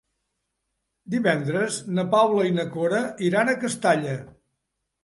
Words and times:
Divendres 1.15 1.77
na 1.99 2.07
Paula 2.17 2.49
i 2.53 2.57
na 2.59 2.67
Cora 2.77 3.07
iran 3.31 3.55
a 3.55 3.57
Castalla. 3.67 4.19